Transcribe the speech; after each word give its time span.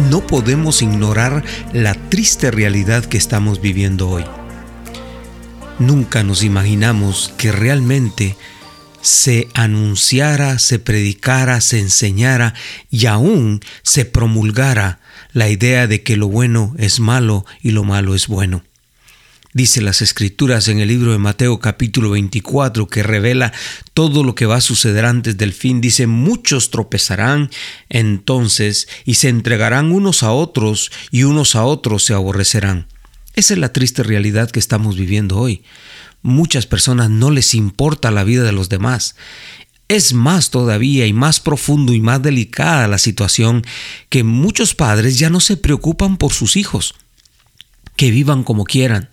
no 0.00 0.26
podemos 0.26 0.82
ignorar 0.82 1.44
la 1.72 1.94
triste 1.94 2.50
realidad 2.50 3.04
que 3.04 3.18
estamos 3.18 3.60
viviendo 3.60 4.08
hoy. 4.08 4.24
Nunca 5.78 6.22
nos 6.22 6.42
imaginamos 6.42 7.32
que 7.36 7.52
realmente 7.52 8.36
se 9.00 9.48
anunciara, 9.54 10.58
se 10.58 10.78
predicara, 10.78 11.60
se 11.60 11.78
enseñara 11.78 12.54
y 12.90 13.06
aún 13.06 13.60
se 13.82 14.04
promulgara 14.04 15.00
la 15.32 15.48
idea 15.48 15.86
de 15.86 16.02
que 16.02 16.16
lo 16.16 16.28
bueno 16.28 16.74
es 16.78 17.00
malo 17.00 17.46
y 17.62 17.70
lo 17.70 17.84
malo 17.84 18.14
es 18.14 18.26
bueno. 18.26 18.62
Dice 19.52 19.82
las 19.82 20.00
escrituras 20.00 20.68
en 20.68 20.78
el 20.78 20.86
libro 20.86 21.10
de 21.10 21.18
Mateo 21.18 21.58
capítulo 21.58 22.10
24 22.10 22.86
que 22.86 23.02
revela 23.02 23.52
todo 23.94 24.22
lo 24.22 24.36
que 24.36 24.46
va 24.46 24.56
a 24.56 24.60
suceder 24.60 25.04
antes 25.04 25.36
del 25.38 25.52
fin. 25.52 25.80
Dice, 25.80 26.06
muchos 26.06 26.70
tropezarán 26.70 27.50
entonces 27.88 28.86
y 29.04 29.14
se 29.14 29.28
entregarán 29.28 29.90
unos 29.90 30.22
a 30.22 30.30
otros 30.30 30.92
y 31.10 31.24
unos 31.24 31.56
a 31.56 31.64
otros 31.64 32.04
se 32.04 32.14
aborrecerán. 32.14 32.86
Esa 33.34 33.54
es 33.54 33.58
la 33.58 33.72
triste 33.72 34.04
realidad 34.04 34.52
que 34.52 34.60
estamos 34.60 34.96
viviendo 34.96 35.36
hoy. 35.36 35.64
Muchas 36.22 36.66
personas 36.66 37.10
no 37.10 37.32
les 37.32 37.54
importa 37.54 38.12
la 38.12 38.22
vida 38.22 38.44
de 38.44 38.52
los 38.52 38.68
demás. 38.68 39.16
Es 39.88 40.12
más 40.12 40.50
todavía 40.50 41.08
y 41.08 41.12
más 41.12 41.40
profundo 41.40 41.92
y 41.92 42.00
más 42.00 42.22
delicada 42.22 42.86
la 42.86 42.98
situación 42.98 43.64
que 44.10 44.22
muchos 44.22 44.76
padres 44.76 45.18
ya 45.18 45.28
no 45.28 45.40
se 45.40 45.56
preocupan 45.56 46.18
por 46.18 46.32
sus 46.32 46.54
hijos 46.54 46.94
que 48.00 48.10
vivan 48.10 48.44
como 48.44 48.64
quieran. 48.64 49.10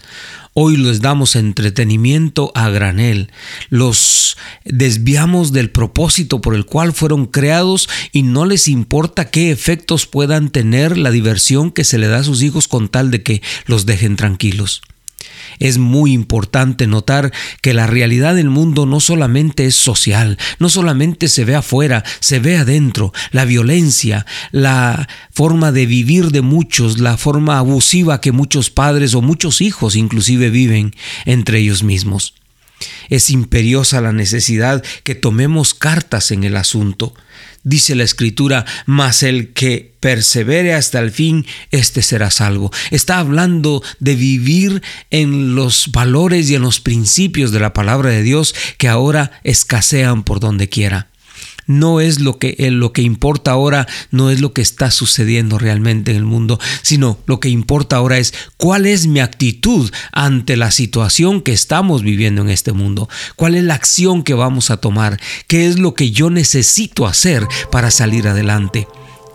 Hoy 0.53 0.77
les 0.77 1.01
damos 1.01 1.35
entretenimiento 1.35 2.53
a 2.55 2.69
granel, 2.69 3.33
los 3.67 4.37
desviamos 4.63 5.51
del 5.51 5.71
propósito 5.71 6.39
por 6.39 6.55
el 6.55 6.65
cual 6.65 6.93
fueron 6.93 7.25
creados 7.25 7.89
y 8.13 8.23
no 8.23 8.45
les 8.45 8.69
importa 8.69 9.29
qué 9.29 9.51
efectos 9.51 10.05
puedan 10.05 10.51
tener 10.51 10.97
la 10.97 11.11
diversión 11.11 11.71
que 11.71 11.83
se 11.83 11.97
le 11.97 12.07
da 12.07 12.19
a 12.19 12.23
sus 12.23 12.41
hijos 12.41 12.69
con 12.69 12.87
tal 12.87 13.11
de 13.11 13.23
que 13.23 13.41
los 13.65 13.85
dejen 13.85 14.15
tranquilos. 14.15 14.81
Es 15.59 15.77
muy 15.77 16.13
importante 16.13 16.87
notar 16.87 17.31
que 17.61 17.73
la 17.73 17.87
realidad 17.87 18.35
del 18.35 18.49
mundo 18.49 18.85
no 18.85 18.99
solamente 18.99 19.65
es 19.65 19.75
social, 19.75 20.37
no 20.59 20.69
solamente 20.69 21.27
se 21.27 21.45
ve 21.45 21.55
afuera, 21.55 22.03
se 22.19 22.39
ve 22.39 22.57
adentro. 22.57 23.13
La 23.31 23.45
violencia, 23.45 24.25
la 24.51 25.07
forma 25.31 25.71
de 25.71 25.85
vivir 25.85 26.31
de 26.31 26.41
muchos, 26.41 26.99
la 26.99 27.17
forma 27.17 27.57
abusiva 27.57 28.21
que 28.21 28.31
muchos 28.31 28.69
padres 28.69 29.15
o 29.15 29.21
muchos 29.21 29.61
hijos 29.61 29.95
inclusive 29.95 30.49
viven 30.49 30.93
entre 31.25 31.59
ellos 31.59 31.83
mismos. 31.83 32.33
Es 33.09 33.29
imperiosa 33.29 34.01
la 34.01 34.11
necesidad 34.11 34.83
que 35.03 35.15
tomemos 35.15 35.73
cartas 35.73 36.31
en 36.31 36.43
el 36.43 36.57
asunto. 36.57 37.13
Dice 37.63 37.95
la 37.95 38.03
escritura, 38.03 38.65
mas 38.85 39.23
el 39.23 39.51
que 39.53 39.95
persevere 39.99 40.73
hasta 40.73 40.99
el 40.99 41.11
fin, 41.11 41.45
éste 41.71 42.01
será 42.01 42.31
salvo. 42.31 42.71
Está 42.91 43.19
hablando 43.19 43.83
de 43.99 44.15
vivir 44.15 44.81
en 45.09 45.55
los 45.55 45.91
valores 45.91 46.49
y 46.49 46.55
en 46.55 46.61
los 46.61 46.79
principios 46.79 47.51
de 47.51 47.59
la 47.59 47.73
palabra 47.73 48.09
de 48.11 48.23
Dios 48.23 48.55
que 48.77 48.87
ahora 48.87 49.31
escasean 49.43 50.23
por 50.23 50.39
donde 50.39 50.69
quiera 50.69 51.09
no 51.67 52.01
es 52.01 52.19
lo 52.19 52.39
que, 52.39 52.55
eh, 52.57 52.71
lo 52.71 52.93
que 52.93 53.01
importa 53.01 53.51
ahora, 53.51 53.87
no 54.09 54.31
es 54.31 54.41
lo 54.41 54.53
que 54.53 54.61
está 54.61 54.89
sucediendo 54.89 55.59
realmente 55.59 56.11
en 56.11 56.17
el 56.17 56.25
mundo, 56.25 56.59
sino 56.81 57.19
lo 57.25 57.39
que 57.39 57.49
importa 57.49 57.97
ahora 57.97 58.17
es 58.17 58.33
cuál 58.57 58.85
es 58.85 59.05
mi 59.05 59.19
actitud 59.19 59.91
ante 60.11 60.57
la 60.57 60.71
situación 60.71 61.41
que 61.41 61.53
estamos 61.53 62.01
viviendo 62.01 62.41
en 62.41 62.49
este 62.49 62.71
mundo, 62.71 63.09
cuál 63.35 63.55
es 63.55 63.63
la 63.63 63.75
acción 63.75 64.23
que 64.23 64.33
vamos 64.33 64.71
a 64.71 64.77
tomar, 64.77 65.19
qué 65.47 65.67
es 65.67 65.77
lo 65.77 65.93
que 65.93 66.11
yo 66.11 66.29
necesito 66.29 67.05
hacer 67.05 67.45
para 67.71 67.91
salir 67.91 68.27
adelante. 68.27 68.87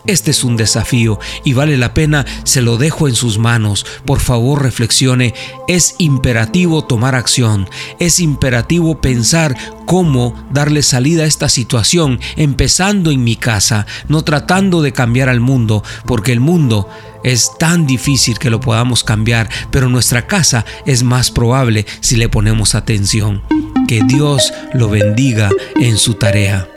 Este 0.07 0.33
es 0.33 0.43
un 0.43 0.57
desafío 0.57 1.21
y 1.45 1.53
vale 1.53 1.79
la 1.79 1.95
pena, 1.95 2.27
se 2.43 2.61
lo 2.61 2.77
dejo 2.77 3.07
en 3.07 3.15
sus 3.15 3.39
manos. 3.39 3.87
Por 4.05 4.19
favor, 4.19 4.63
reflexione. 4.63 5.33
Es 5.69 5.95
imperativo 5.99 6.83
tomar 6.85 7.15
acción. 7.15 7.69
Es 8.01 8.19
imperativo 8.19 9.01
pensar 9.01 9.57
cómo 9.87 10.35
darle 10.51 10.83
salida 10.83 11.23
a 11.23 11.27
esta 11.27 11.49
situación, 11.49 12.21
empezando 12.37 13.11
en 13.11 13.23
mi 13.23 13.37
casa, 13.37 13.87
no 14.09 14.23
tratando 14.23 14.83
de 14.83 14.93
cambiar 14.93 15.29
al 15.29 15.41
mundo, 15.41 15.85
porque 16.05 16.33
el 16.33 16.41
mundo 16.41 16.89
es 17.23 17.51
tan 17.59 17.87
difícil 17.87 18.39
que 18.39 18.51
lo 18.51 18.61
podamos 18.61 19.05
cambiar, 19.05 19.49
pero 19.71 19.89
nuestra 19.89 20.27
casa 20.27 20.65
es 20.85 21.05
más 21.05 21.31
probable 21.31 21.87
si 22.01 22.17
le 22.17 22.29
ponemos 22.29 22.75
atención. 22.75 23.43
Que 23.87 24.03
Dios 24.03 24.53
lo 24.75 24.89
bendiga 24.89 25.51
en 25.77 25.97
su 25.97 26.15
tarea. 26.15 26.69